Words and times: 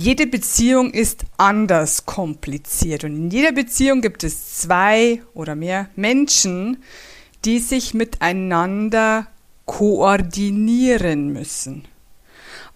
Jede 0.00 0.28
Beziehung 0.28 0.92
ist 0.92 1.24
anders 1.38 2.06
kompliziert 2.06 3.02
und 3.02 3.16
in 3.16 3.30
jeder 3.32 3.50
Beziehung 3.50 4.00
gibt 4.00 4.22
es 4.22 4.54
zwei 4.58 5.20
oder 5.34 5.56
mehr 5.56 5.90
Menschen, 5.96 6.84
die 7.44 7.58
sich 7.58 7.94
miteinander 7.94 9.26
koordinieren 9.66 11.32
müssen. 11.32 11.88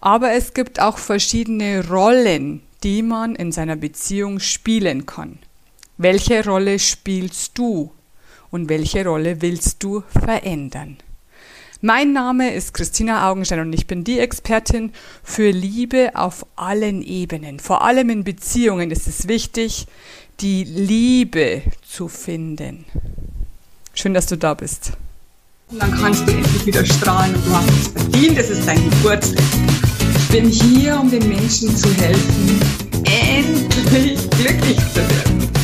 Aber 0.01 0.33
es 0.33 0.53
gibt 0.53 0.81
auch 0.81 0.97
verschiedene 0.97 1.87
Rollen, 1.87 2.61
die 2.83 3.01
man 3.01 3.35
in 3.35 3.53
seiner 3.53 3.77
Beziehung 3.77 4.41
spielen 4.41 5.05
kann. 5.05 5.39
Welche 5.95 6.43
Rolle 6.43 6.77
spielst 6.77 7.57
du 7.57 7.93
und 8.51 8.67
welche 8.67 9.05
Rolle 9.05 9.41
willst 9.41 9.81
du 9.81 10.03
verändern? 10.09 10.97
Mein 11.85 12.13
Name 12.13 12.53
ist 12.53 12.73
Christina 12.73 13.29
Augenstein 13.29 13.59
und 13.59 13.73
ich 13.73 13.87
bin 13.87 14.05
die 14.05 14.17
Expertin 14.17 14.93
für 15.21 15.51
Liebe 15.51 16.11
auf 16.13 16.45
allen 16.55 17.01
Ebenen. 17.01 17.59
Vor 17.59 17.83
allem 17.83 18.09
in 18.09 18.23
Beziehungen 18.23 18.89
ist 18.89 19.05
es 19.05 19.27
wichtig, 19.27 19.85
die 20.39 20.63
Liebe 20.63 21.61
zu 21.85 22.07
finden. 22.07 22.85
Schön, 23.93 24.13
dass 24.13 24.27
du 24.27 24.37
da 24.37 24.53
bist. 24.53 24.93
Und 25.71 25.81
dann 25.81 25.91
kannst 25.99 26.25
du 26.25 26.31
endlich 26.31 26.65
wieder 26.65 26.85
strahlen 26.85 27.35
und 27.35 27.45
du 27.47 27.53
hast 27.53 27.69
es 27.69 27.87
verdient. 27.89 28.37
Es 28.37 28.49
ist 28.49 28.65
dein 28.65 28.89
Geburtstag. 28.89 29.43
Ich 30.15 30.27
bin 30.29 30.49
hier, 30.49 30.97
um 30.97 31.11
den 31.11 31.27
Menschen 31.27 31.75
zu 31.75 31.93
helfen, 31.95 32.61
endlich 33.03 34.29
glücklich 34.29 34.77
zu 34.77 35.01
werden. 35.01 35.62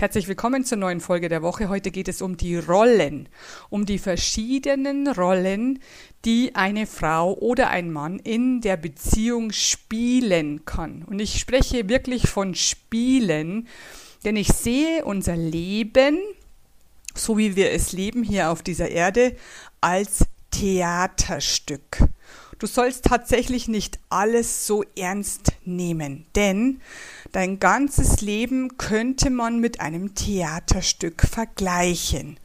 Herzlich 0.00 0.28
willkommen 0.28 0.64
zur 0.64 0.78
neuen 0.78 1.00
Folge 1.00 1.28
der 1.28 1.42
Woche. 1.42 1.68
Heute 1.68 1.90
geht 1.90 2.08
es 2.08 2.22
um 2.22 2.38
die 2.38 2.56
Rollen, 2.56 3.28
um 3.68 3.84
die 3.84 3.98
verschiedenen 3.98 5.06
Rollen, 5.06 5.78
die 6.24 6.54
eine 6.54 6.86
Frau 6.86 7.34
oder 7.34 7.68
ein 7.68 7.92
Mann 7.92 8.18
in 8.18 8.62
der 8.62 8.78
Beziehung 8.78 9.52
spielen 9.52 10.64
kann. 10.64 11.02
Und 11.02 11.18
ich 11.18 11.38
spreche 11.38 11.90
wirklich 11.90 12.30
von 12.30 12.54
Spielen, 12.54 13.68
denn 14.24 14.36
ich 14.36 14.48
sehe 14.48 15.04
unser 15.04 15.36
Leben, 15.36 16.18
so 17.14 17.36
wie 17.36 17.54
wir 17.54 17.70
es 17.70 17.92
leben 17.92 18.22
hier 18.22 18.48
auf 18.48 18.62
dieser 18.62 18.88
Erde, 18.88 19.36
als 19.82 20.24
Theaterstück. 20.50 22.08
Du 22.58 22.66
sollst 22.66 23.04
tatsächlich 23.04 23.68
nicht 23.68 23.98
alles 24.08 24.66
so 24.66 24.82
ernst 24.96 25.52
nehmen, 25.66 26.24
denn 26.36 26.80
dein 27.32 27.58
ganzes 27.58 28.20
Leben 28.20 28.76
könnte 28.76 29.30
man 29.30 29.58
mit 29.60 29.80
einem 29.80 30.14
Theaterstück 30.14 31.22
vergleichen. 31.22 32.38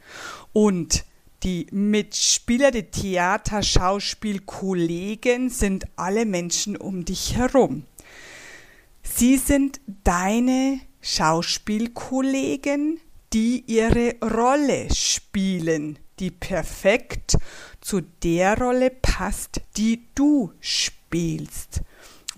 Und 0.52 1.04
die 1.42 1.66
Mitspieler, 1.70 2.70
die 2.70 2.84
Theaterschauspielkollegen 2.84 5.50
sind 5.50 5.84
alle 5.96 6.24
Menschen 6.24 6.76
um 6.76 7.04
dich 7.04 7.36
herum. 7.36 7.84
Sie 9.02 9.36
sind 9.36 9.80
deine 10.04 10.80
Schauspielkollegen, 11.00 13.00
die 13.32 13.64
ihre 13.66 14.14
Rolle 14.22 14.86
spielen, 14.94 15.98
die 16.18 16.30
perfekt 16.30 17.36
zu 17.80 18.00
der 18.00 18.58
Rolle 18.58 18.90
passt, 18.90 19.60
die 19.76 20.06
du 20.14 20.52
spielst. 20.60 21.82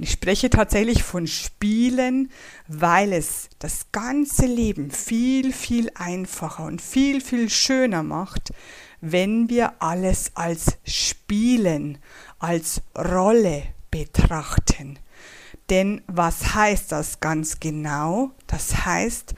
Ich 0.00 0.12
spreche 0.12 0.48
tatsächlich 0.48 1.02
von 1.02 1.26
Spielen, 1.26 2.30
weil 2.68 3.12
es 3.12 3.48
das 3.58 3.86
ganze 3.90 4.46
Leben 4.46 4.92
viel, 4.92 5.52
viel 5.52 5.90
einfacher 5.96 6.66
und 6.66 6.80
viel, 6.80 7.20
viel 7.20 7.50
schöner 7.50 8.04
macht, 8.04 8.52
wenn 9.00 9.48
wir 9.48 9.82
alles 9.82 10.30
als 10.34 10.78
Spielen, 10.84 11.98
als 12.38 12.80
Rolle 12.96 13.64
betrachten. 13.90 15.00
Denn 15.68 16.02
was 16.06 16.54
heißt 16.54 16.92
das 16.92 17.18
ganz 17.18 17.58
genau? 17.58 18.30
Das 18.46 18.86
heißt, 18.86 19.34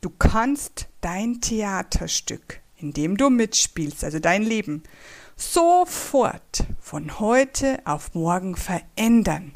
du 0.00 0.10
kannst 0.10 0.86
dein 1.00 1.40
Theaterstück, 1.40 2.60
in 2.76 2.92
dem 2.92 3.16
du 3.16 3.30
mitspielst, 3.30 4.04
also 4.04 4.20
dein 4.20 4.44
Leben, 4.44 4.84
sofort 5.36 6.64
von 6.80 7.18
heute 7.18 7.80
auf 7.84 8.14
morgen 8.14 8.54
verändern, 8.54 9.52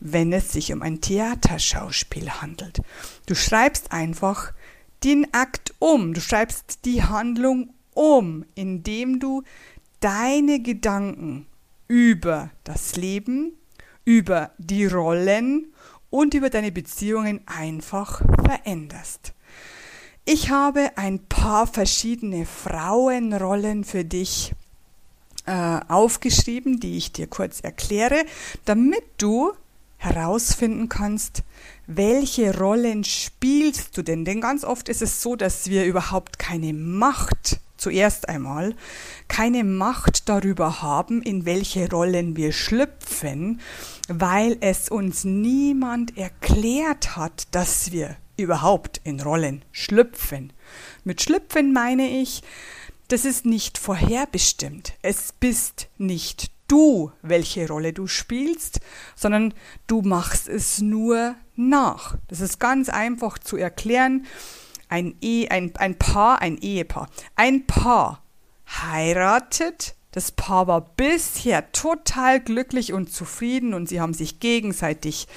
wenn 0.00 0.32
es 0.32 0.52
sich 0.52 0.72
um 0.72 0.82
ein 0.82 1.00
Theaterschauspiel 1.00 2.30
handelt. 2.30 2.80
Du 3.26 3.34
schreibst 3.34 3.92
einfach 3.92 4.52
den 5.04 5.32
Akt 5.32 5.74
um, 5.78 6.14
du 6.14 6.20
schreibst 6.20 6.84
die 6.84 7.02
Handlung 7.02 7.72
um, 7.94 8.44
indem 8.54 9.20
du 9.20 9.42
deine 10.00 10.60
Gedanken 10.60 11.46
über 11.88 12.50
das 12.64 12.96
Leben, 12.96 13.52
über 14.04 14.52
die 14.58 14.86
Rollen 14.86 15.72
und 16.08 16.34
über 16.34 16.50
deine 16.50 16.72
Beziehungen 16.72 17.40
einfach 17.46 18.22
veränderst. 18.44 19.34
Ich 20.24 20.50
habe 20.50 20.90
ein 20.96 21.18
paar 21.26 21.66
verschiedene 21.66 22.46
Frauenrollen 22.46 23.84
für 23.84 24.04
dich 24.04 24.52
äh, 25.46 25.80
aufgeschrieben, 25.88 26.78
die 26.78 26.96
ich 26.96 27.12
dir 27.12 27.26
kurz 27.26 27.60
erkläre, 27.60 28.24
damit 28.64 29.02
du 29.18 29.52
herausfinden 30.00 30.88
kannst, 30.88 31.42
welche 31.86 32.56
Rollen 32.58 33.04
spielst 33.04 33.96
du 33.96 34.02
denn? 34.02 34.24
Denn 34.24 34.40
ganz 34.40 34.64
oft 34.64 34.88
ist 34.88 35.02
es 35.02 35.20
so, 35.20 35.36
dass 35.36 35.68
wir 35.68 35.84
überhaupt 35.84 36.38
keine 36.38 36.72
Macht, 36.72 37.60
zuerst 37.76 38.28
einmal, 38.28 38.74
keine 39.28 39.62
Macht 39.62 40.28
darüber 40.30 40.80
haben, 40.80 41.20
in 41.20 41.44
welche 41.44 41.90
Rollen 41.90 42.34
wir 42.34 42.52
schlüpfen, 42.52 43.60
weil 44.08 44.56
es 44.60 44.88
uns 44.88 45.24
niemand 45.24 46.16
erklärt 46.16 47.16
hat, 47.16 47.48
dass 47.50 47.92
wir 47.92 48.16
überhaupt 48.38 49.02
in 49.04 49.20
Rollen 49.20 49.66
schlüpfen. 49.70 50.54
Mit 51.04 51.20
schlüpfen 51.20 51.74
meine 51.74 52.08
ich, 52.08 52.42
das 53.08 53.26
ist 53.26 53.44
nicht 53.44 53.76
vorherbestimmt. 53.76 54.94
Es 55.02 55.34
bist 55.38 55.88
nicht 55.98 56.50
du, 56.70 57.12
welche 57.22 57.66
Rolle 57.68 57.92
du 57.92 58.06
spielst, 58.06 58.80
sondern 59.16 59.54
du 59.86 60.02
machst 60.02 60.48
es 60.48 60.80
nur 60.80 61.34
nach. 61.56 62.16
Das 62.28 62.40
ist 62.40 62.60
ganz 62.60 62.88
einfach 62.88 63.38
zu 63.38 63.56
erklären. 63.56 64.26
Ein, 64.88 65.14
e 65.20 65.48
ein, 65.48 65.72
ein 65.76 65.96
Paar, 65.98 66.42
ein 66.42 66.58
Ehepaar. 66.58 67.08
Ein 67.36 67.66
Paar 67.66 68.22
heiratet. 68.66 69.94
Das 70.12 70.32
Paar 70.32 70.66
war 70.66 70.80
bisher 70.96 71.70
total 71.72 72.40
glücklich 72.40 72.92
und 72.92 73.12
zufrieden 73.12 73.74
und 73.74 73.88
sie 73.88 74.00
haben 74.00 74.14
sich 74.14 74.40
gegenseitig 74.40 75.28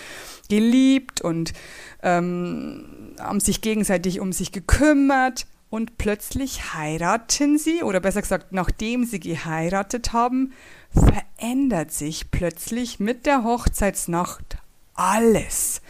geliebt 0.50 1.22
und 1.22 1.54
ähm, 2.02 3.16
haben 3.20 3.40
sich 3.40 3.62
gegenseitig 3.62 4.20
um 4.20 4.34
sich 4.34 4.52
gekümmert 4.52 5.46
und 5.70 5.98
plötzlich 5.98 6.76
heiraten 6.76 7.58
sie, 7.58 7.82
oder 7.82 8.00
besser 8.00 8.22
gesagt, 8.22 8.52
nachdem 8.52 9.06
sie 9.06 9.20
geheiratet 9.20 10.14
haben, 10.14 10.54
verändert 10.94 11.92
sich 11.92 12.32
plötzlich 12.32 13.00
mit 13.00 13.26
der 13.26 13.44
Hochzeitsnacht 13.44 14.58
alles. 14.94 15.82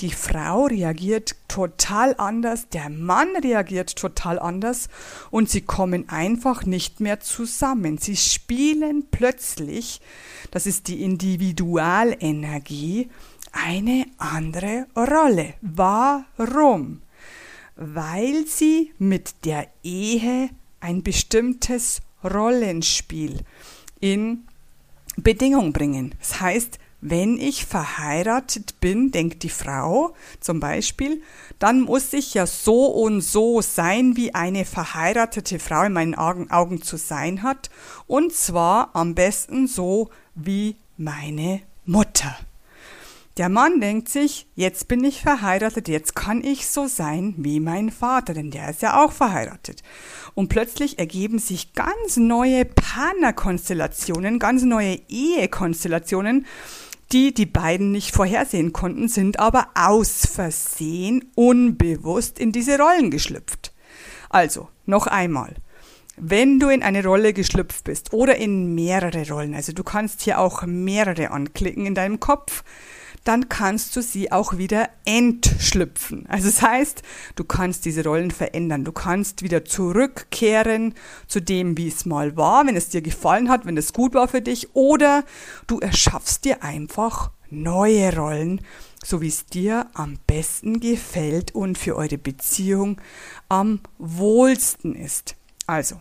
Die 0.00 0.10
Frau 0.10 0.64
reagiert 0.64 1.36
total 1.48 2.14
anders, 2.18 2.68
der 2.68 2.90
Mann 2.90 3.28
reagiert 3.42 3.96
total 3.96 4.38
anders 4.38 4.88
und 5.30 5.48
sie 5.48 5.60
kommen 5.60 6.08
einfach 6.08 6.64
nicht 6.64 7.00
mehr 7.00 7.20
zusammen. 7.20 7.98
Sie 7.98 8.16
spielen 8.16 9.06
plötzlich, 9.10 10.00
das 10.50 10.66
ist 10.66 10.88
die 10.88 11.02
Individualenergie, 11.02 13.08
eine 13.52 14.06
andere 14.18 14.86
Rolle. 14.96 15.54
Warum? 15.60 17.02
weil 17.76 18.46
sie 18.46 18.92
mit 18.98 19.44
der 19.44 19.68
Ehe 19.82 20.50
ein 20.80 21.02
bestimmtes 21.02 22.02
Rollenspiel 22.22 23.40
in 24.04 24.44
Bedingung 25.16 25.72
bringen. 25.72 26.14
Das 26.18 26.42
heißt, 26.42 26.78
wenn 27.00 27.38
ich 27.38 27.64
verheiratet 27.64 28.78
bin, 28.80 29.10
denkt 29.10 29.42
die 29.44 29.48
Frau 29.48 30.12
zum 30.40 30.60
Beispiel, 30.60 31.22
dann 31.58 31.80
muss 31.80 32.12
ich 32.12 32.34
ja 32.34 32.46
so 32.46 32.84
und 32.84 33.22
so 33.22 33.62
sein, 33.62 34.14
wie 34.14 34.34
eine 34.34 34.66
verheiratete 34.66 35.58
Frau 35.58 35.84
in 35.84 35.94
meinen 35.94 36.14
Augen, 36.14 36.50
Augen 36.50 36.82
zu 36.82 36.98
sein 36.98 37.42
hat. 37.42 37.70
Und 38.06 38.34
zwar 38.34 38.94
am 38.94 39.14
besten 39.14 39.68
so 39.68 40.10
wie 40.34 40.76
meine 40.98 41.62
Mutter. 41.86 42.36
Der 43.36 43.48
Mann 43.48 43.80
denkt 43.80 44.08
sich, 44.08 44.46
jetzt 44.54 44.86
bin 44.86 45.02
ich 45.02 45.20
verheiratet, 45.20 45.88
jetzt 45.88 46.14
kann 46.14 46.44
ich 46.44 46.68
so 46.68 46.86
sein 46.86 47.34
wie 47.36 47.58
mein 47.58 47.90
Vater, 47.90 48.32
denn 48.32 48.52
der 48.52 48.70
ist 48.70 48.80
ja 48.80 49.02
auch 49.02 49.10
verheiratet. 49.10 49.82
Und 50.34 50.48
plötzlich 50.48 51.00
ergeben 51.00 51.40
sich 51.40 51.72
ganz 51.72 52.16
neue 52.16 52.64
Partnerkonstellationen, 52.64 54.38
ganz 54.38 54.62
neue 54.62 55.00
Ehekonstellationen, 55.08 56.46
die 57.10 57.34
die 57.34 57.46
beiden 57.46 57.90
nicht 57.90 58.14
vorhersehen 58.14 58.72
konnten, 58.72 59.08
sind 59.08 59.40
aber 59.40 59.66
aus 59.74 60.26
Versehen 60.26 61.32
unbewusst 61.34 62.38
in 62.38 62.52
diese 62.52 62.78
Rollen 62.78 63.10
geschlüpft. 63.10 63.72
Also, 64.30 64.68
noch 64.86 65.08
einmal. 65.08 65.54
Wenn 66.16 66.60
du 66.60 66.68
in 66.68 66.84
eine 66.84 67.04
Rolle 67.04 67.32
geschlüpft 67.32 67.82
bist 67.82 68.12
oder 68.12 68.36
in 68.36 68.76
mehrere 68.76 69.28
Rollen, 69.28 69.56
also 69.56 69.72
du 69.72 69.82
kannst 69.82 70.22
hier 70.22 70.38
auch 70.38 70.62
mehrere 70.62 71.32
anklicken 71.32 71.86
in 71.86 71.96
deinem 71.96 72.20
Kopf, 72.20 72.62
dann 73.24 73.48
kannst 73.48 73.96
du 73.96 74.02
sie 74.02 74.30
auch 74.30 74.58
wieder 74.58 74.88
entschlüpfen. 75.04 76.26
Also 76.28 76.48
das 76.48 76.62
heißt, 76.62 77.02
du 77.36 77.44
kannst 77.44 77.86
diese 77.86 78.04
Rollen 78.04 78.30
verändern. 78.30 78.84
Du 78.84 78.92
kannst 78.92 79.42
wieder 79.42 79.64
zurückkehren 79.64 80.94
zu 81.26 81.40
dem, 81.40 81.76
wie 81.76 81.88
es 81.88 82.04
mal 82.04 82.36
war, 82.36 82.66
wenn 82.66 82.76
es 82.76 82.90
dir 82.90 83.02
gefallen 83.02 83.48
hat, 83.48 83.64
wenn 83.66 83.76
es 83.76 83.92
gut 83.94 84.14
war 84.14 84.28
für 84.28 84.42
dich, 84.42 84.74
oder 84.74 85.24
du 85.66 85.80
erschaffst 85.80 86.44
dir 86.44 86.62
einfach 86.62 87.30
neue 87.50 88.14
Rollen, 88.14 88.60
so 89.02 89.20
wie 89.20 89.28
es 89.28 89.46
dir 89.46 89.86
am 89.94 90.18
besten 90.26 90.80
gefällt 90.80 91.54
und 91.54 91.78
für 91.78 91.96
eure 91.96 92.18
Beziehung 92.18 93.00
am 93.48 93.80
wohlsten 93.98 94.94
ist. 94.94 95.36
Also, 95.66 96.00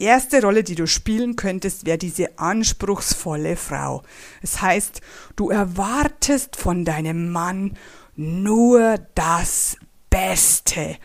erste 0.00 0.42
Rolle, 0.42 0.64
die 0.64 0.74
du 0.74 0.86
spielen 0.86 1.36
könntest, 1.36 1.86
wäre 1.86 1.98
diese 1.98 2.38
anspruchsvolle 2.38 3.56
Frau. 3.56 4.02
Es 4.42 4.60
heißt, 4.60 5.00
du 5.36 5.50
erwartest 5.50 6.56
von 6.56 6.84
deinem 6.84 7.30
Mann 7.30 7.76
nur 8.16 8.96
das 9.14 9.76
Beste. 10.10 10.96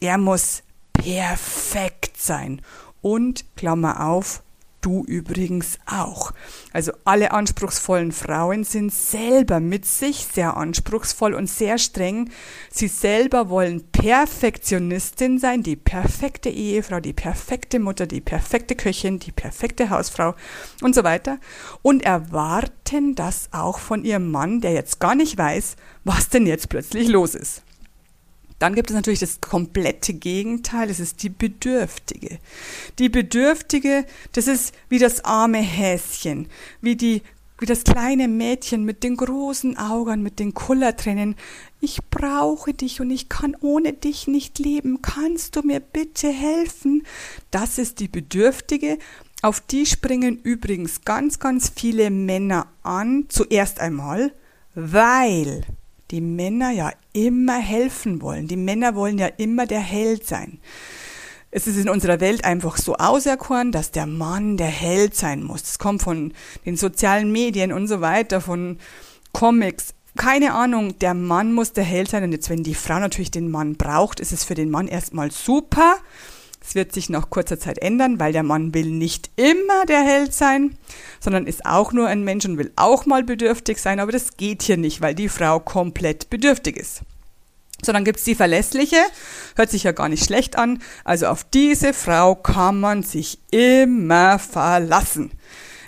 Er 0.00 0.18
muss 0.18 0.62
perfekt 0.92 2.16
sein. 2.16 2.62
Und, 3.00 3.44
Klammer 3.56 4.06
auf, 4.06 4.42
du 4.82 5.04
übrigens 5.04 5.78
auch. 5.86 6.32
Also 6.72 6.92
alle 7.04 7.32
anspruchsvollen 7.32 8.12
Frauen 8.12 8.64
sind 8.64 8.92
selber 8.92 9.60
mit 9.60 9.86
sich 9.86 10.26
sehr 10.30 10.56
anspruchsvoll 10.56 11.32
und 11.34 11.48
sehr 11.48 11.78
streng. 11.78 12.30
Sie 12.70 12.88
selber 12.88 13.48
wollen 13.48 13.90
Perfektionistin 13.92 15.38
sein, 15.38 15.62
die 15.62 15.76
perfekte 15.76 16.50
Ehefrau, 16.50 17.00
die 17.00 17.14
perfekte 17.14 17.78
Mutter, 17.78 18.06
die 18.06 18.20
perfekte 18.20 18.76
Köchin, 18.76 19.18
die 19.18 19.32
perfekte 19.32 19.88
Hausfrau 19.88 20.34
und 20.82 20.94
so 20.94 21.04
weiter 21.04 21.38
und 21.80 22.02
erwarten 22.04 23.14
das 23.14 23.48
auch 23.52 23.78
von 23.78 24.04
ihrem 24.04 24.30
Mann, 24.30 24.60
der 24.60 24.72
jetzt 24.72 25.00
gar 25.00 25.14
nicht 25.14 25.38
weiß, 25.38 25.76
was 26.04 26.28
denn 26.28 26.46
jetzt 26.46 26.68
plötzlich 26.68 27.08
los 27.08 27.34
ist. 27.34 27.62
Dann 28.62 28.76
gibt 28.76 28.90
es 28.90 28.94
natürlich 28.94 29.18
das 29.18 29.40
komplette 29.40 30.14
Gegenteil, 30.14 30.86
das 30.86 31.00
ist 31.00 31.24
die 31.24 31.30
Bedürftige. 31.30 32.38
Die 33.00 33.08
Bedürftige, 33.08 34.06
das 34.34 34.46
ist 34.46 34.72
wie 34.88 35.00
das 35.00 35.24
arme 35.24 35.58
Häschen, 35.58 36.46
wie 36.80 36.94
die 36.94 37.22
wie 37.58 37.66
das 37.66 37.82
kleine 37.82 38.28
Mädchen 38.28 38.84
mit 38.84 39.02
den 39.02 39.16
großen 39.16 39.78
Augen, 39.78 40.22
mit 40.22 40.38
den 40.38 40.54
Kullertränen. 40.54 41.34
Ich 41.80 41.98
brauche 42.08 42.72
dich 42.72 43.00
und 43.00 43.10
ich 43.10 43.28
kann 43.28 43.56
ohne 43.60 43.94
dich 43.94 44.28
nicht 44.28 44.60
leben. 44.60 45.02
Kannst 45.02 45.56
du 45.56 45.62
mir 45.62 45.80
bitte 45.80 46.28
helfen? 46.28 47.02
Das 47.50 47.78
ist 47.78 47.98
die 47.98 48.06
Bedürftige. 48.06 48.98
Auf 49.42 49.60
die 49.60 49.86
springen 49.86 50.38
übrigens 50.38 51.00
ganz, 51.00 51.40
ganz 51.40 51.72
viele 51.74 52.10
Männer 52.10 52.68
an. 52.84 53.24
Zuerst 53.28 53.80
einmal, 53.80 54.32
weil 54.76 55.64
die 56.12 56.20
Männer 56.20 56.70
ja 56.70 56.92
immer 57.12 57.58
helfen 57.58 58.22
wollen. 58.22 58.46
Die 58.46 58.56
Männer 58.56 58.94
wollen 58.94 59.18
ja 59.18 59.26
immer 59.26 59.66
der 59.66 59.80
Held 59.80 60.26
sein. 60.26 60.60
Es 61.50 61.66
ist 61.66 61.76
in 61.76 61.88
unserer 61.88 62.20
Welt 62.20 62.44
einfach 62.44 62.76
so 62.76 62.96
auserkoren, 62.96 63.72
dass 63.72 63.90
der 63.90 64.06
Mann 64.06 64.56
der 64.56 64.68
Held 64.68 65.16
sein 65.16 65.42
muss. 65.42 65.62
Das 65.62 65.78
kommt 65.78 66.02
von 66.02 66.32
den 66.64 66.76
sozialen 66.76 67.32
Medien 67.32 67.72
und 67.72 67.88
so 67.88 68.00
weiter, 68.00 68.40
von 68.40 68.78
Comics. 69.32 69.94
Keine 70.16 70.52
Ahnung, 70.54 70.98
der 70.98 71.14
Mann 71.14 71.52
muss 71.52 71.72
der 71.72 71.84
Held 71.84 72.08
sein. 72.08 72.24
Und 72.24 72.32
jetzt, 72.32 72.50
wenn 72.50 72.62
die 72.62 72.74
Frau 72.74 72.98
natürlich 72.98 73.30
den 73.30 73.50
Mann 73.50 73.76
braucht, 73.76 74.20
ist 74.20 74.32
es 74.32 74.44
für 74.44 74.54
den 74.54 74.70
Mann 74.70 74.88
erstmal 74.88 75.30
super. 75.30 75.96
Es 76.64 76.74
wird 76.74 76.92
sich 76.92 77.08
nach 77.08 77.28
kurzer 77.28 77.58
Zeit 77.58 77.78
ändern, 77.78 78.20
weil 78.20 78.32
der 78.32 78.42
Mann 78.42 78.72
will 78.72 78.90
nicht 78.90 79.30
immer 79.36 79.84
der 79.86 80.02
Held 80.02 80.32
sein, 80.32 80.76
sondern 81.20 81.46
ist 81.46 81.66
auch 81.66 81.92
nur 81.92 82.06
ein 82.06 82.22
Mensch 82.22 82.44
und 82.44 82.58
will 82.58 82.72
auch 82.76 83.04
mal 83.04 83.24
bedürftig 83.24 83.78
sein, 83.78 84.00
aber 84.00 84.12
das 84.12 84.36
geht 84.36 84.62
hier 84.62 84.76
nicht, 84.76 85.00
weil 85.00 85.14
die 85.14 85.28
Frau 85.28 85.58
komplett 85.60 86.30
bedürftig 86.30 86.76
ist. 86.76 87.02
So, 87.84 87.92
dann 87.92 88.04
gibt's 88.04 88.22
die 88.22 88.36
Verlässliche, 88.36 88.98
hört 89.56 89.70
sich 89.70 89.82
ja 89.82 89.90
gar 89.90 90.08
nicht 90.08 90.24
schlecht 90.24 90.56
an, 90.56 90.80
also 91.04 91.26
auf 91.26 91.42
diese 91.42 91.92
Frau 91.92 92.36
kann 92.36 92.78
man 92.78 93.02
sich 93.02 93.40
immer 93.50 94.38
verlassen. 94.38 95.32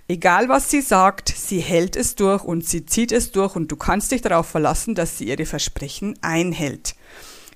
Egal 0.09 0.49
was 0.49 0.71
sie 0.71 0.81
sagt, 0.81 1.33
sie 1.35 1.61
hält 1.61 1.97
es 1.97 2.17
durch 2.17 2.43
und 2.43 2.67
sie 2.67 2.85
zieht 2.85 3.13
es 3.13 3.31
durch 3.31 3.55
und 3.55 3.71
du 3.71 3.77
kannst 3.77 4.11
dich 4.11 4.23
darauf 4.23 4.47
verlassen, 4.47 4.95
dass 4.97 5.17
sie 5.17 5.29
ihre 5.29 5.47
Versprechen 5.47 6.19
einhält 6.21 6.97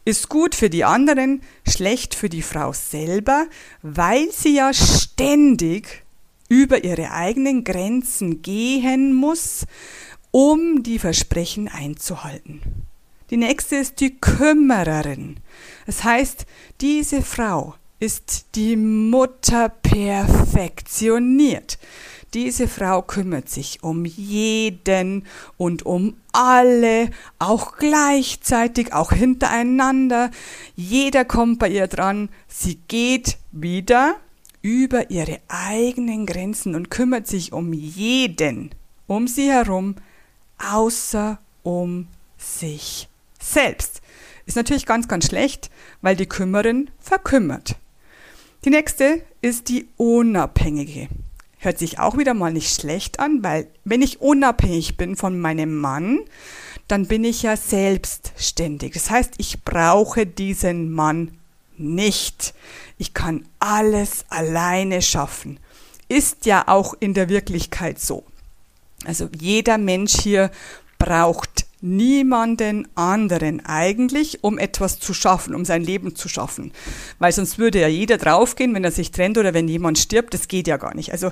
ist 0.09 0.31
gut 0.31 0.55
für 0.55 0.71
die 0.71 0.85
anderen, 0.85 1.43
schlecht 1.69 2.15
für 2.15 2.31
die 2.31 2.41
Frau 2.41 2.73
selber, 2.73 3.47
weil 3.83 4.33
sie 4.33 4.57
ja 4.57 4.73
ständig 4.73 6.03
über 6.49 6.83
ihre 6.83 7.13
eigenen 7.13 7.63
Grenzen 7.63 8.41
gehen 8.41 9.13
muss, 9.13 9.67
um 10.31 10.83
die 10.83 10.99
Versprechen 10.99 11.69
einzuhalten. 11.69 12.63
Die 13.29 13.37
nächste 13.37 13.77
ist 13.77 14.01
die 14.01 14.19
Kümmererin. 14.19 15.41
Das 15.85 16.05
heißt, 16.05 16.47
diese 16.81 17.21
Frau 17.21 17.75
ist 18.01 18.47
die 18.55 18.77
Mutter 18.77 19.69
perfektioniert. 19.69 21.79
Diese 22.35 22.69
Frau 22.69 23.03
kümmert 23.03 23.49
sich 23.49 23.83
um 23.83 24.05
jeden 24.05 25.27
und 25.57 25.87
um 25.87 26.17
alle, 26.33 27.11
auch 27.39 27.77
gleichzeitig, 27.77 28.93
auch 28.93 29.13
hintereinander. 29.13 30.31
Jeder 30.77 31.25
kommt 31.25 31.59
bei 31.59 31.69
ihr 31.69 31.87
dran. 31.87 32.29
Sie 32.47 32.77
geht 32.89 33.39
wieder 33.53 34.17
über 34.61 35.11
ihre 35.11 35.41
eigenen 35.49 36.27
Grenzen 36.27 36.75
und 36.75 36.91
kümmert 36.91 37.27
sich 37.27 37.53
um 37.53 37.73
jeden 37.73 38.75
um 39.09 39.27
sie 39.27 39.51
herum, 39.51 39.97
außer 40.59 41.41
um 41.65 42.07
sich 42.37 43.09
selbst. 43.41 44.01
Ist 44.47 44.57
natürlich 44.57 44.87
ganz, 44.87 45.09
ganz 45.09 45.27
schlecht, 45.27 45.71
weil 46.01 46.15
die 46.15 46.27
Kümmerin 46.27 46.91
verkümmert. 47.01 47.77
Die 48.65 48.71
nächste 48.71 49.23
ist 49.41 49.69
die 49.69 49.89
Unabhängige. 49.97 51.09
Hört 51.59 51.79
sich 51.79 51.99
auch 51.99 52.17
wieder 52.17 52.35
mal 52.35 52.53
nicht 52.53 52.73
schlecht 52.73 53.19
an, 53.21 53.43
weil 53.43 53.69
wenn 53.85 54.03
ich 54.03 54.21
unabhängig 54.21 54.97
bin 54.97 55.17
von 55.17 55.39
meinem 55.41 55.77
Mann, 55.77 56.21
dann 56.87 57.07
bin 57.07 57.25
ich 57.25 57.43
ja 57.43 57.57
selbstständig. 57.57 58.95
Das 58.95 59.11
heißt, 59.11 59.35
ich 59.39 59.63
brauche 59.65 60.25
diesen 60.27 60.91
Mann 60.91 61.39
nicht. 61.77 62.55
Ich 62.97 63.13
kann 63.13 63.47
alles 63.59 64.25
alleine 64.29 65.03
schaffen. 65.03 65.61
Ist 66.09 66.47
ja 66.47 66.65
auch 66.67 66.95
in 66.99 67.13
der 67.13 67.29
Wirklichkeit 67.29 68.01
so. 68.01 68.25
Also 69.05 69.29
jeder 69.39 69.79
Mensch 69.79 70.21
hier 70.21 70.51
braucht 70.99 71.67
niemanden 71.81 72.89
anderen 72.95 73.65
eigentlich, 73.65 74.43
um 74.43 74.59
etwas 74.59 74.99
zu 74.99 75.15
schaffen, 75.15 75.55
um 75.55 75.65
sein 75.65 75.83
Leben 75.83 76.15
zu 76.15 76.29
schaffen. 76.29 76.73
Weil 77.19 77.33
sonst 77.33 77.59
würde 77.59 77.81
ja 77.81 77.89
jeder 77.89 78.19
draufgehen, 78.19 78.75
wenn 78.75 78.85
er 78.85 78.91
sich 78.91 79.11
trennt 79.11 79.39
oder 79.39 79.55
wenn 79.55 79.69
jemand 79.69 79.99
stirbt. 79.99 80.35
Das 80.35 80.49
geht 80.49 80.67
ja 80.67 80.77
gar 80.77 80.95
nicht. 80.95 81.13
Also 81.13 81.31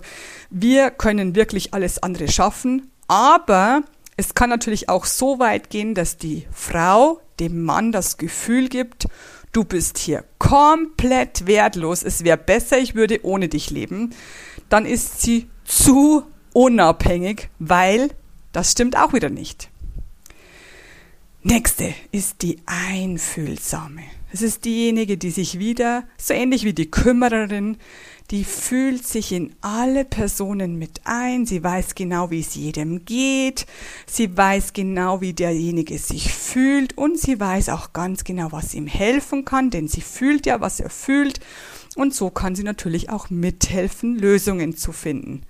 wir 0.51 0.91
können 0.91 1.35
wirklich 1.35 1.75
alles 1.75 2.03
andere 2.03 2.29
schaffen, 2.29 2.91
aber 3.09 3.83
es 4.17 4.35
kann 4.35 4.51
natürlich 4.51 4.89
auch 4.89 5.05
so 5.05 5.39
weit 5.39 5.71
gehen, 5.71 5.95
dass 5.95 6.17
die 6.17 6.47
Frau 6.53 7.21
dem 7.39 7.63
Mann 7.63 7.93
das 7.93 8.17
Gefühl 8.17 8.69
gibt, 8.69 9.07
du 9.53 9.65
bist 9.65 9.99
hier 9.99 10.25
komplett 10.39 11.47
wertlos, 11.47 12.03
es 12.03 12.25
wäre 12.25 12.39
besser, 12.39 12.79
ich 12.79 12.95
würde 12.95 13.25
ohne 13.25 13.49
dich 13.49 13.71
leben. 13.71 14.15
Dann 14.69 14.87
ist 14.87 15.21
sie 15.21 15.49
zu 15.65 16.25
unabhängig, 16.53 17.51
weil 17.59 18.11
das 18.53 18.73
stimmt 18.73 18.97
auch 18.97 19.13
wieder 19.13 19.29
nicht. 19.29 19.69
Nächste 21.49 21.95
ist 22.11 22.43
die 22.43 22.59
Einfühlsame. 22.67 24.03
Es 24.33 24.43
ist 24.43 24.65
diejenige, 24.65 25.17
die 25.17 25.31
sich 25.31 25.61
wieder, 25.61 26.03
so 26.19 26.35
ähnlich 26.35 26.65
wie 26.65 26.73
die 26.73 26.91
Kümmererin, 26.91 27.77
die 28.33 28.43
fühlt 28.43 29.07
sich 29.07 29.31
in 29.31 29.55
alle 29.61 30.05
Personen 30.05 30.77
mit 30.77 31.03
ein, 31.05 31.47
sie 31.47 31.63
weiß 31.63 31.95
genau, 31.95 32.33
wie 32.33 32.41
es 32.41 32.57
jedem 32.57 33.05
geht, 33.05 33.67
sie 34.09 34.37
weiß 34.37 34.73
genau, 34.73 35.21
wie 35.21 35.35
derjenige 35.35 35.99
sich 35.99 36.35
fühlt. 36.35 36.99
Und 36.99 37.17
sie 37.17 37.39
weiß 37.39 37.69
auch 37.69 37.93
ganz 37.93 38.25
genau, 38.25 38.51
was 38.51 38.75
ihm 38.75 38.89
helfen 38.89 39.45
kann, 39.45 39.71
denn 39.71 39.87
sie 39.87 40.01
fühlt 40.01 40.47
ja, 40.47 40.61
was 40.61 40.81
er 40.81 40.91
fühlt. 40.91 41.39
Und 41.95 42.13
so 42.13 42.29
kann 42.29 42.57
sie 42.57 42.65
natürlich 42.65 43.09
auch 43.09 43.31
mithelfen, 43.31 44.19
Lösungen 44.19 44.77
zu 44.77 44.91
finden. 44.91 45.43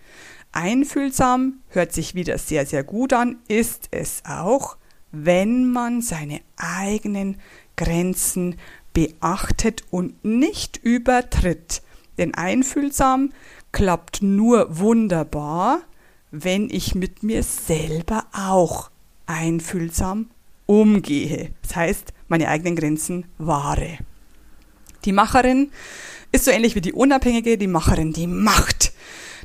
Einfühlsam 0.52 1.62
hört 1.68 1.94
sich 1.94 2.14
wieder 2.14 2.36
sehr, 2.36 2.66
sehr 2.66 2.84
gut 2.84 3.14
an, 3.14 3.38
ist 3.48 3.88
es 3.92 4.20
auch, 4.26 4.76
wenn 5.24 5.70
man 5.70 6.02
seine 6.02 6.40
eigenen 6.56 7.36
Grenzen 7.76 8.56
beachtet 8.92 9.84
und 9.90 10.24
nicht 10.24 10.78
übertritt. 10.82 11.82
Denn 12.18 12.34
einfühlsam 12.34 13.32
klappt 13.72 14.22
nur 14.22 14.78
wunderbar, 14.78 15.80
wenn 16.30 16.70
ich 16.70 16.94
mit 16.94 17.22
mir 17.22 17.42
selber 17.42 18.24
auch 18.32 18.90
einfühlsam 19.26 20.30
umgehe. 20.66 21.50
Das 21.62 21.76
heißt, 21.76 22.12
meine 22.28 22.48
eigenen 22.48 22.76
Grenzen 22.76 23.26
wahre. 23.38 23.98
Die 25.04 25.12
Macherin 25.12 25.70
ist 26.32 26.44
so 26.44 26.50
ähnlich 26.50 26.74
wie 26.74 26.80
die 26.80 26.92
Unabhängige, 26.92 27.58
die 27.58 27.68
Macherin, 27.68 28.12
die 28.12 28.26
macht. 28.26 28.92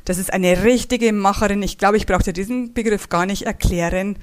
Das 0.04 0.18
ist 0.18 0.32
eine 0.32 0.64
richtige 0.64 1.12
Macherin. 1.12 1.62
Ich 1.62 1.78
glaube, 1.78 1.96
ich 1.96 2.06
brauche 2.06 2.24
dir 2.24 2.32
diesen 2.32 2.72
Begriff 2.72 3.08
gar 3.08 3.26
nicht 3.26 3.42
erklären. 3.42 4.16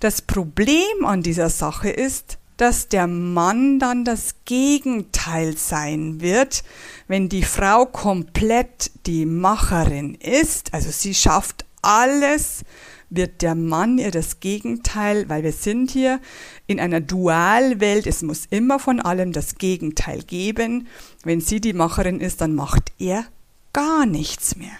Das 0.00 0.22
Problem 0.22 1.04
an 1.04 1.22
dieser 1.22 1.50
Sache 1.50 1.90
ist, 1.90 2.38
dass 2.56 2.88
der 2.88 3.06
Mann 3.06 3.78
dann 3.78 4.06
das 4.06 4.34
Gegenteil 4.46 5.58
sein 5.58 6.22
wird, 6.22 6.64
wenn 7.06 7.28
die 7.28 7.42
Frau 7.42 7.84
komplett 7.84 8.90
die 9.06 9.26
Macherin 9.26 10.14
ist, 10.14 10.72
also 10.72 10.90
sie 10.90 11.14
schafft 11.14 11.66
alles, 11.82 12.62
wird 13.10 13.42
der 13.42 13.54
Mann 13.54 13.98
ihr 13.98 14.10
das 14.10 14.40
Gegenteil, 14.40 15.28
weil 15.28 15.42
wir 15.42 15.52
sind 15.52 15.90
hier 15.90 16.20
in 16.66 16.80
einer 16.80 17.00
Dualwelt, 17.00 18.06
es 18.06 18.22
muss 18.22 18.46
immer 18.48 18.78
von 18.78 19.00
allem 19.00 19.32
das 19.32 19.56
Gegenteil 19.56 20.22
geben. 20.22 20.86
Wenn 21.24 21.42
sie 21.42 21.60
die 21.60 21.72
Macherin 21.74 22.20
ist, 22.20 22.40
dann 22.40 22.54
macht 22.54 22.92
er 22.98 23.24
gar 23.72 24.06
nichts 24.06 24.56
mehr. 24.56 24.72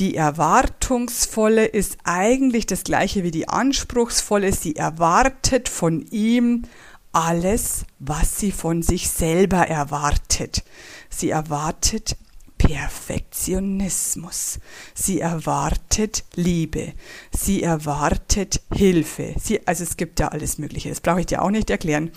Die 0.00 0.16
erwartungsvolle 0.16 1.66
ist 1.66 1.98
eigentlich 2.02 2.66
das 2.66 2.82
gleiche 2.82 3.22
wie 3.22 3.30
die 3.30 3.48
anspruchsvolle. 3.48 4.52
Sie 4.52 4.74
erwartet 4.74 5.68
von 5.68 6.04
ihm 6.10 6.64
alles, 7.12 7.84
was 8.00 8.38
sie 8.38 8.50
von 8.50 8.82
sich 8.82 9.08
selber 9.08 9.68
erwartet. 9.68 10.64
Sie 11.10 11.30
erwartet 11.30 12.16
Perfektionismus. 12.58 14.58
Sie 14.94 15.20
erwartet 15.20 16.24
Liebe. 16.34 16.94
Sie 17.30 17.62
erwartet 17.62 18.62
Hilfe. 18.72 19.34
Sie, 19.38 19.66
also 19.66 19.84
es 19.84 19.96
gibt 19.96 20.18
ja 20.18 20.28
alles 20.28 20.58
Mögliche. 20.58 20.88
Das 20.88 21.00
brauche 21.00 21.20
ich 21.20 21.26
dir 21.26 21.42
auch 21.42 21.50
nicht 21.50 21.70
erklären. 21.70 22.10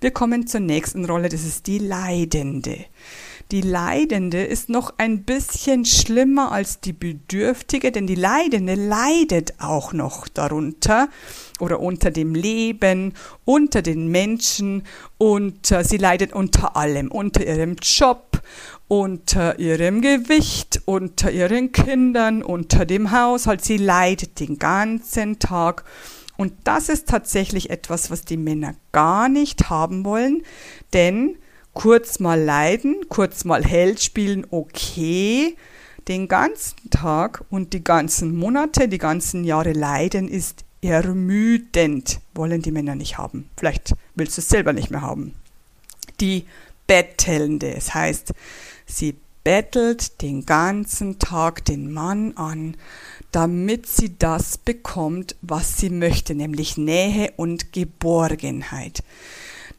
Wir 0.00 0.10
kommen 0.10 0.46
zur 0.46 0.60
nächsten 0.60 1.06
Rolle. 1.06 1.30
Das 1.30 1.44
ist 1.44 1.66
die 1.66 1.78
Leidende. 1.78 2.84
Die 3.50 3.60
Leidende 3.60 4.42
ist 4.42 4.70
noch 4.70 4.94
ein 4.96 5.24
bisschen 5.24 5.84
schlimmer 5.84 6.50
als 6.50 6.80
die 6.80 6.94
Bedürftige, 6.94 7.92
denn 7.92 8.06
die 8.06 8.14
Leidende 8.14 8.74
leidet 8.74 9.54
auch 9.58 9.92
noch 9.92 10.28
darunter 10.28 11.08
oder 11.60 11.80
unter 11.80 12.10
dem 12.10 12.34
Leben, 12.34 13.12
unter 13.44 13.82
den 13.82 14.08
Menschen 14.08 14.82
und 15.18 15.70
äh, 15.70 15.84
sie 15.84 15.98
leidet 15.98 16.32
unter 16.32 16.76
allem, 16.76 17.10
unter 17.10 17.46
ihrem 17.46 17.76
Job, 17.82 18.40
unter 18.88 19.58
ihrem 19.58 20.00
Gewicht, 20.00 20.80
unter 20.86 21.30
ihren 21.30 21.70
Kindern, 21.72 22.42
unter 22.42 22.86
dem 22.86 23.10
Haushalt. 23.10 23.62
Sie 23.62 23.76
leidet 23.76 24.40
den 24.40 24.58
ganzen 24.58 25.38
Tag. 25.38 25.84
Und 26.36 26.52
das 26.64 26.88
ist 26.88 27.08
tatsächlich 27.08 27.70
etwas, 27.70 28.10
was 28.10 28.24
die 28.24 28.36
Männer 28.36 28.74
gar 28.90 29.28
nicht 29.28 29.70
haben 29.70 30.04
wollen, 30.04 30.42
denn 30.92 31.36
kurz 31.74 32.20
mal 32.20 32.40
leiden, 32.40 33.08
kurz 33.08 33.44
mal 33.44 33.64
Held 33.64 34.02
spielen, 34.02 34.46
okay. 34.50 35.56
Den 36.08 36.28
ganzen 36.28 36.90
Tag 36.90 37.44
und 37.50 37.72
die 37.72 37.82
ganzen 37.82 38.36
Monate, 38.36 38.88
die 38.88 38.98
ganzen 38.98 39.44
Jahre 39.44 39.72
leiden 39.72 40.28
ist 40.28 40.64
ermüdend. 40.82 42.20
Wollen 42.34 42.62
die 42.62 42.72
Männer 42.72 42.94
nicht 42.94 43.18
haben. 43.18 43.48
Vielleicht 43.56 43.94
willst 44.14 44.36
du 44.36 44.42
es 44.42 44.48
selber 44.48 44.72
nicht 44.72 44.90
mehr 44.90 45.00
haben. 45.00 45.34
Die 46.20 46.44
Bettelnde, 46.86 47.74
es 47.74 47.94
heißt, 47.94 48.34
sie 48.86 49.16
bettelt 49.44 50.22
den 50.22 50.46
ganzen 50.46 51.18
Tag 51.18 51.64
den 51.64 51.92
Mann 51.92 52.36
an, 52.36 52.76
damit 53.32 53.86
sie 53.86 54.18
das 54.18 54.58
bekommt, 54.58 55.36
was 55.42 55.78
sie 55.78 55.90
möchte, 55.90 56.34
nämlich 56.34 56.76
Nähe 56.76 57.32
und 57.36 57.72
Geborgenheit. 57.72 59.02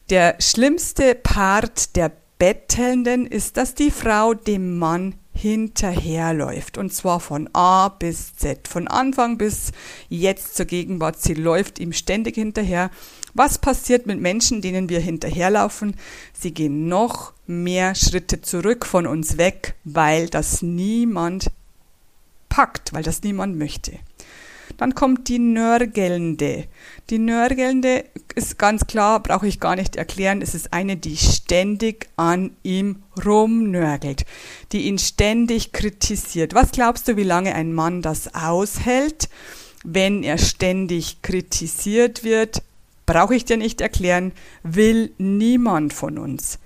Der 0.08 0.36
schlimmste 0.38 1.16
Part 1.16 1.96
der 1.96 2.12
Bettelnden 2.38 3.26
ist, 3.26 3.56
dass 3.56 3.74
die 3.74 3.90
Frau 3.90 4.34
dem 4.34 4.78
Mann 4.78 5.16
hinterherläuft. 5.32 6.78
Und 6.78 6.92
zwar 6.92 7.18
von 7.18 7.50
A 7.52 7.88
bis 7.88 8.36
Z. 8.36 8.68
Von 8.68 8.86
Anfang 8.86 9.36
bis 9.36 9.72
jetzt 10.08 10.54
zur 10.54 10.66
Gegenwart. 10.66 11.20
Sie 11.20 11.34
läuft 11.34 11.80
ihm 11.80 11.92
ständig 11.92 12.36
hinterher. 12.36 12.90
Was 13.34 13.58
passiert 13.58 14.06
mit 14.06 14.20
Menschen, 14.20 14.62
denen 14.62 14.88
wir 14.88 15.00
hinterherlaufen? 15.00 15.96
Sie 16.32 16.52
gehen 16.52 16.86
noch 16.86 17.32
mehr 17.48 17.96
Schritte 17.96 18.40
zurück 18.40 18.86
von 18.86 19.08
uns 19.08 19.38
weg, 19.38 19.74
weil 19.82 20.28
das 20.28 20.62
niemand 20.62 21.50
packt, 22.48 22.92
weil 22.92 23.02
das 23.02 23.22
niemand 23.22 23.58
möchte. 23.58 23.98
Dann 24.76 24.94
kommt 24.94 25.28
die 25.28 25.38
Nörgelnde. 25.38 26.64
Die 27.10 27.18
Nörgelnde 27.18 28.04
ist 28.34 28.58
ganz 28.58 28.86
klar, 28.86 29.22
brauche 29.22 29.46
ich 29.46 29.60
gar 29.60 29.76
nicht 29.76 29.96
erklären, 29.96 30.42
es 30.42 30.54
ist 30.54 30.72
eine, 30.72 30.96
die 30.96 31.16
ständig 31.16 32.08
an 32.16 32.50
ihm 32.62 33.02
rumnörgelt, 33.24 34.24
die 34.72 34.82
ihn 34.82 34.98
ständig 34.98 35.72
kritisiert. 35.72 36.54
Was 36.54 36.72
glaubst 36.72 37.08
du, 37.08 37.16
wie 37.16 37.24
lange 37.24 37.54
ein 37.54 37.72
Mann 37.72 38.02
das 38.02 38.34
aushält, 38.34 39.28
wenn 39.84 40.22
er 40.22 40.38
ständig 40.38 41.22
kritisiert 41.22 42.24
wird? 42.24 42.62
Brauche 43.06 43.36
ich 43.36 43.44
dir 43.44 43.56
nicht 43.56 43.80
erklären, 43.80 44.32
will 44.62 45.12
niemand 45.16 45.92
von 45.92 46.18
uns. 46.18 46.58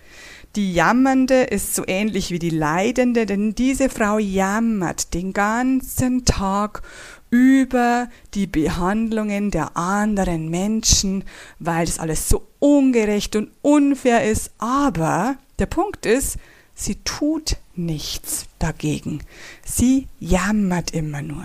Die 0.56 0.72
Jammernde 0.72 1.42
ist 1.42 1.76
so 1.76 1.84
ähnlich 1.86 2.32
wie 2.32 2.40
die 2.40 2.50
Leidende, 2.50 3.24
denn 3.24 3.54
diese 3.54 3.88
Frau 3.88 4.18
jammert 4.18 5.14
den 5.14 5.32
ganzen 5.32 6.24
Tag 6.24 6.82
über 7.30 8.08
die 8.34 8.46
Behandlungen 8.46 9.50
der 9.50 9.76
anderen 9.76 10.48
Menschen, 10.48 11.24
weil 11.58 11.86
das 11.86 11.98
alles 11.98 12.28
so 12.28 12.46
ungerecht 12.58 13.36
und 13.36 13.50
unfair 13.62 14.28
ist. 14.28 14.50
Aber 14.58 15.36
der 15.58 15.66
Punkt 15.66 16.06
ist, 16.06 16.38
sie 16.74 16.96
tut 17.04 17.56
nichts 17.76 18.46
dagegen. 18.58 19.22
Sie 19.64 20.08
jammert 20.18 20.90
immer 20.90 21.22
nur. 21.22 21.44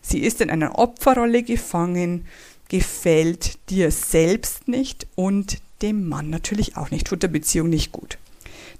Sie 0.00 0.20
ist 0.20 0.40
in 0.40 0.50
einer 0.50 0.78
Opferrolle 0.78 1.42
gefangen, 1.42 2.26
gefällt 2.68 3.58
dir 3.70 3.90
selbst 3.90 4.68
nicht 4.68 5.06
und 5.14 5.58
dem 5.82 6.08
Mann 6.08 6.30
natürlich 6.30 6.76
auch 6.76 6.90
nicht, 6.90 7.06
tut 7.06 7.22
der 7.22 7.28
Beziehung 7.28 7.68
nicht 7.68 7.92
gut. 7.92 8.18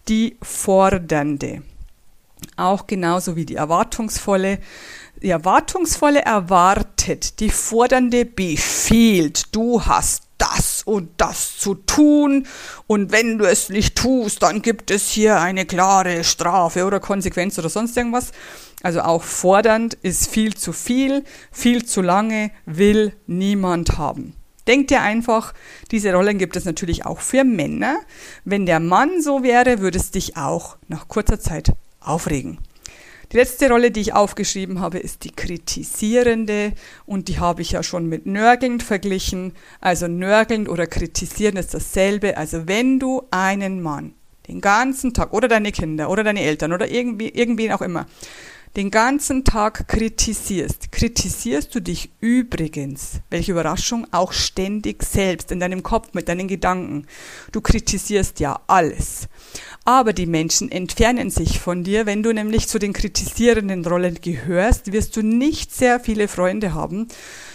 Die 0.08 0.36
Fordernde, 0.42 1.62
auch 2.56 2.86
genauso 2.86 3.36
wie 3.36 3.46
die 3.46 3.56
Erwartungsvolle, 3.56 4.58
die 5.22 5.30
Erwartungsvolle 5.30 6.22
erwartet, 6.22 7.40
die 7.40 7.50
Fordernde 7.50 8.24
befiehlt, 8.24 9.54
du 9.54 9.84
hast 9.84 10.24
das 10.38 10.82
und 10.84 11.10
das 11.16 11.58
zu 11.58 11.74
tun 11.74 12.46
und 12.86 13.12
wenn 13.12 13.38
du 13.38 13.44
es 13.46 13.68
nicht 13.68 13.96
tust, 13.96 14.42
dann 14.42 14.62
gibt 14.62 14.90
es 14.90 15.08
hier 15.08 15.40
eine 15.40 15.64
klare 15.64 16.24
Strafe 16.24 16.84
oder 16.84 17.00
Konsequenz 17.00 17.58
oder 17.58 17.68
sonst 17.68 17.96
irgendwas. 17.96 18.32
Also 18.82 19.00
auch 19.00 19.22
fordernd 19.22 19.94
ist 19.94 20.28
viel 20.28 20.54
zu 20.54 20.72
viel, 20.72 21.24
viel 21.50 21.86
zu 21.86 22.02
lange, 22.02 22.50
will 22.66 23.14
niemand 23.26 23.96
haben. 23.96 24.34
Denk 24.66 24.88
dir 24.88 25.02
einfach, 25.02 25.52
diese 25.90 26.12
Rollen 26.12 26.38
gibt 26.38 26.56
es 26.56 26.64
natürlich 26.64 27.04
auch 27.04 27.20
für 27.20 27.44
Männer. 27.44 27.98
Wenn 28.44 28.66
der 28.66 28.80
Mann 28.80 29.20
so 29.20 29.42
wäre, 29.42 29.80
würde 29.80 29.98
es 29.98 30.10
dich 30.10 30.36
auch 30.36 30.76
nach 30.88 31.08
kurzer 31.08 31.38
Zeit 31.38 31.72
aufregen. 32.00 32.58
Die 33.32 33.36
letzte 33.36 33.68
Rolle, 33.68 33.90
die 33.90 34.00
ich 34.00 34.12
aufgeschrieben 34.12 34.80
habe, 34.80 34.98
ist 34.98 35.24
die 35.24 35.30
kritisierende 35.30 36.72
und 37.06 37.28
die 37.28 37.38
habe 37.38 37.62
ich 37.62 37.72
ja 37.72 37.82
schon 37.82 38.06
mit 38.08 38.26
nörgelnd 38.26 38.82
verglichen. 38.82 39.52
Also 39.80 40.08
nörgelnd 40.08 40.68
oder 40.68 40.86
kritisieren 40.86 41.56
ist 41.56 41.74
dasselbe. 41.74 42.36
Also 42.36 42.68
wenn 42.68 42.98
du 42.98 43.22
einen 43.30 43.82
Mann 43.82 44.14
den 44.48 44.60
ganzen 44.60 45.14
Tag 45.14 45.32
oder 45.32 45.48
deine 45.48 45.72
Kinder 45.72 46.10
oder 46.10 46.22
deine 46.22 46.42
Eltern 46.42 46.72
oder 46.72 46.90
irgendwie, 46.90 47.28
irgendwen 47.30 47.72
auch 47.72 47.80
immer 47.80 48.06
den 48.76 48.90
ganzen 48.90 49.44
Tag 49.44 49.86
kritisierst, 49.86 50.90
kritisierst 50.90 51.72
du 51.74 51.80
dich 51.80 52.10
übrigens, 52.20 53.20
welche 53.30 53.52
Überraschung, 53.52 54.06
auch 54.10 54.32
ständig 54.32 55.04
selbst 55.04 55.52
in 55.52 55.60
deinem 55.60 55.82
Kopf 55.84 56.08
mit 56.12 56.28
deinen 56.28 56.48
Gedanken. 56.48 57.06
Du 57.52 57.60
kritisierst 57.60 58.40
ja 58.40 58.60
alles. 58.66 59.28
Aber 59.84 60.12
die 60.12 60.26
Menschen 60.26 60.72
entfernen 60.72 61.30
sich 61.30 61.60
von 61.60 61.84
dir. 61.84 62.06
Wenn 62.06 62.22
du 62.22 62.32
nämlich 62.32 62.68
zu 62.68 62.78
den 62.78 62.94
kritisierenden 62.94 63.84
Rollen 63.84 64.18
gehörst, 64.20 64.92
wirst 64.92 65.14
du 65.16 65.22
nicht 65.22 65.74
sehr 65.74 66.00
viele 66.00 66.26
Freunde 66.26 66.72
haben. 66.72 67.06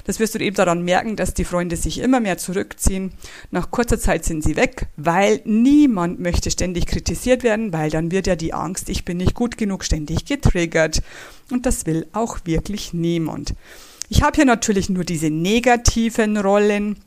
Das 0.06 0.20
wirst 0.20 0.36
du 0.36 0.40
eben 0.40 0.56
daran 0.56 0.84
merken, 0.84 1.16
dass 1.16 1.34
die 1.34 1.44
Freunde 1.44 1.76
sich 1.76 2.00
immer 2.00 2.20
mehr 2.20 2.38
zurückziehen. 2.38 3.14
Nach 3.52 3.72
kurzer 3.72 4.00
Zeit 4.00 4.26
sind 4.26 4.44
sie 4.44 4.56
weg, 4.56 4.88
weil 4.96 5.42
niemand 5.46 6.20
möchte 6.20 6.52
ständig 6.52 6.86
kritisiert 6.86 7.44
werden, 7.44 7.74
weil 7.74 7.90
dann 7.90 8.12
wird 8.12 8.28
ja 8.28 8.36
die 8.36 8.54
Angst, 8.54 8.90
ich 8.90 9.06
bin 9.06 9.18
nicht 9.18 9.34
gut 9.34 9.58
genug, 9.58 9.84
ständig 9.84 10.26
getriggert. 10.26 11.02
Und 11.52 11.66
das 11.66 11.86
will 11.86 12.08
auch 12.14 12.40
wirklich 12.46 12.94
niemand. 12.94 13.54
Ich 14.10 14.24
habe 14.24 14.36
hier 14.36 14.46
natürlich 14.46 14.90
nur 14.90 15.04
diese 15.04 15.30
negativen 15.30 16.38
Rollen 16.38 16.98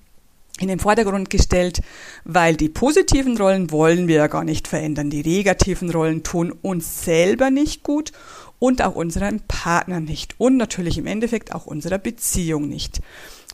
in 0.60 0.68
den 0.68 0.78
Vordergrund 0.78 1.30
gestellt, 1.30 1.80
weil 2.24 2.56
die 2.56 2.68
positiven 2.68 3.36
Rollen 3.36 3.70
wollen 3.70 4.06
wir 4.06 4.16
ja 4.16 4.26
gar 4.26 4.44
nicht 4.44 4.68
verändern. 4.68 5.10
Die 5.10 5.22
negativen 5.22 5.90
Rollen 5.90 6.22
tun 6.22 6.52
uns 6.62 7.04
selber 7.04 7.50
nicht 7.50 7.82
gut 7.82 8.12
und 8.58 8.82
auch 8.82 8.94
unserem 8.94 9.40
Partner 9.40 9.98
nicht 9.98 10.36
und 10.38 10.56
natürlich 10.56 10.98
im 10.98 11.06
Endeffekt 11.06 11.52
auch 11.52 11.66
unserer 11.66 11.98
Beziehung 11.98 12.68
nicht. 12.68 13.00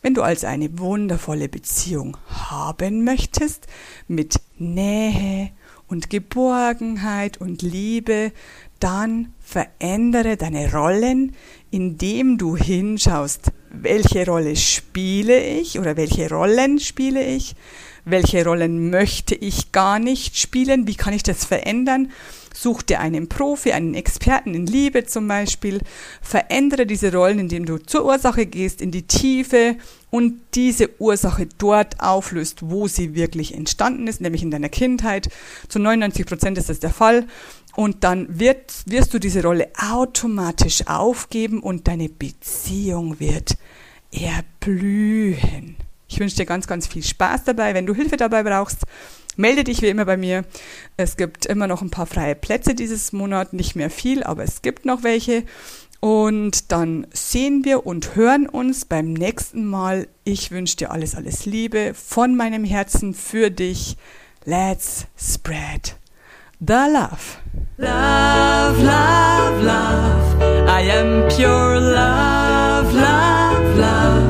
Wenn 0.01 0.13
du 0.13 0.21
also 0.21 0.47
eine 0.47 0.77
wundervolle 0.77 1.49
Beziehung 1.49 2.17
haben 2.27 3.03
möchtest, 3.03 3.67
mit 4.07 4.39
Nähe 4.57 5.49
und 5.87 6.09
Geborgenheit 6.09 7.41
und 7.41 7.63
Liebe, 7.63 8.31
dann 8.79 9.33
verändere 9.39 10.37
deine 10.37 10.71
Rollen, 10.71 11.35
indem 11.71 12.37
du 12.37 12.55
hinschaust, 12.55 13.51
welche 13.71 14.25
Rolle 14.25 14.55
spiele 14.55 15.41
ich 15.43 15.79
oder 15.79 15.97
welche 15.97 16.29
Rollen 16.29 16.79
spiele 16.79 17.23
ich, 17.23 17.55
welche 18.05 18.43
Rollen 18.43 18.89
möchte 18.89 19.35
ich 19.35 19.71
gar 19.71 19.99
nicht 19.99 20.37
spielen, 20.37 20.87
wie 20.87 20.95
kann 20.95 21.13
ich 21.13 21.23
das 21.23 21.45
verändern 21.45 22.09
Such 22.53 22.81
dir 22.81 22.99
einen 22.99 23.29
Profi, 23.29 23.71
einen 23.71 23.93
Experten 23.93 24.53
in 24.53 24.65
Liebe 24.65 25.05
zum 25.05 25.27
Beispiel. 25.27 25.79
Verändere 26.21 26.85
diese 26.85 27.13
Rollen, 27.13 27.39
indem 27.39 27.65
du 27.65 27.77
zur 27.77 28.05
Ursache 28.05 28.45
gehst, 28.45 28.81
in 28.81 28.91
die 28.91 29.03
Tiefe 29.03 29.77
und 30.09 30.41
diese 30.55 30.89
Ursache 30.99 31.47
dort 31.57 32.01
auflöst, 32.01 32.69
wo 32.69 32.87
sie 32.87 33.13
wirklich 33.15 33.53
entstanden 33.53 34.07
ist, 34.07 34.19
nämlich 34.19 34.41
in 34.41 34.51
deiner 34.51 34.69
Kindheit. 34.69 35.29
Zu 35.67 35.79
99 35.79 36.25
Prozent 36.25 36.57
ist 36.57 36.69
das 36.69 36.79
der 36.79 36.89
Fall. 36.89 37.27
Und 37.79 38.03
dann 38.03 38.27
wird, 38.41 38.83
wirst 38.87 39.13
du 39.13 39.19
diese 39.19 39.41
Rolle 39.41 39.69
automatisch 39.77 40.85
aufgeben 40.85 41.61
und 41.61 41.87
deine 41.87 42.09
Beziehung 42.09 43.21
wird 43.21 43.55
erblühen. 44.11 45.77
Ich 46.09 46.19
wünsche 46.19 46.35
dir 46.35 46.45
ganz, 46.45 46.67
ganz 46.67 46.87
viel 46.87 47.03
Spaß 47.03 47.45
dabei. 47.45 47.73
Wenn 47.73 47.85
du 47.85 47.95
Hilfe 47.95 48.17
dabei 48.17 48.43
brauchst, 48.43 48.79
Melde 49.37 49.63
dich 49.63 49.81
wie 49.81 49.87
immer 49.87 50.03
bei 50.03 50.17
mir. 50.17 50.43
Es 50.97 51.15
gibt 51.15 51.45
immer 51.45 51.67
noch 51.67 51.81
ein 51.81 51.91
paar 51.91 52.07
freie 52.07 52.35
Plätze 52.35 52.75
dieses 52.75 53.13
Monat, 53.13 53.53
nicht 53.53 53.73
mehr 53.77 53.89
viel, 53.89 54.23
aber 54.23 54.43
es 54.43 54.61
gibt 54.61 54.83
noch 54.83 55.03
welche. 55.03 55.45
Und 56.01 56.73
dann 56.73 57.07
sehen 57.13 57.63
wir 57.63 57.85
und 57.85 58.17
hören 58.17 58.49
uns 58.49 58.83
beim 58.83 59.13
nächsten 59.13 59.63
Mal. 59.65 60.09
Ich 60.25 60.51
wünsche 60.51 60.75
dir 60.75 60.91
alles, 60.91 61.15
alles 61.15 61.45
Liebe 61.45 61.93
von 61.93 62.35
meinem 62.35 62.65
Herzen 62.65 63.13
für 63.13 63.49
dich. 63.49 63.95
Let's 64.43 65.05
spread 65.17 65.98
the 66.61 66.89
love. 66.89 67.41
Love, 67.77 68.79
love, 68.79 69.63
love. 69.63 70.41
I 70.67 70.81
am 70.81 71.29
pure 71.29 71.79
love, 71.79 72.93
love, 72.93 73.77
love. 73.77 74.28